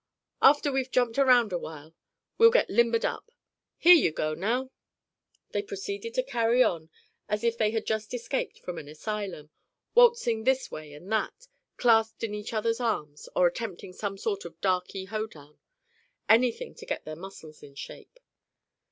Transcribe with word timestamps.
"After 0.41 0.71
we've 0.71 0.89
jumped 0.89 1.19
around 1.19 1.53
a 1.53 1.59
while, 1.59 1.93
we'll 2.39 2.49
get 2.49 2.71
limbered 2.71 3.05
up. 3.05 3.31
Here 3.77 3.93
you 3.93 4.11
go, 4.11 4.33
now!" 4.33 4.71
They 5.51 5.61
proceeded 5.61 6.15
to 6.15 6.23
carry 6.23 6.63
on 6.63 6.89
as 7.29 7.43
if 7.43 7.55
they 7.55 7.69
had 7.69 7.85
just 7.85 8.11
escaped 8.11 8.57
from 8.57 8.79
an 8.79 8.87
asylum, 8.87 9.51
waltzing 9.93 10.43
this 10.43 10.71
way 10.71 10.91
and 10.93 11.11
that, 11.11 11.47
clasped 11.77 12.23
in 12.23 12.33
each 12.33 12.51
other's 12.51 12.79
arms, 12.79 13.29
or 13.35 13.45
attempting 13.45 13.93
some 13.93 14.17
sort 14.17 14.43
of 14.43 14.59
darky 14.59 15.05
hoedown—anything 15.05 16.73
to 16.73 16.85
get 16.87 17.05
their 17.05 17.15
muscles 17.15 17.61
in 17.61 17.75
shape. 17.75 18.19